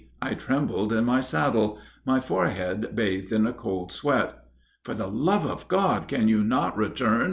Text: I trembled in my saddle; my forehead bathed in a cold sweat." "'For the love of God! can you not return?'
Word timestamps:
I 0.19 0.33
trembled 0.33 0.91
in 0.93 1.05
my 1.05 1.21
saddle; 1.21 1.77
my 2.07 2.19
forehead 2.19 2.95
bathed 2.95 3.31
in 3.31 3.45
a 3.45 3.53
cold 3.53 3.91
sweat." 3.91 4.33
"'For 4.83 4.95
the 4.95 5.05
love 5.07 5.45
of 5.45 5.67
God! 5.67 6.07
can 6.07 6.27
you 6.27 6.43
not 6.43 6.75
return?' 6.75 7.19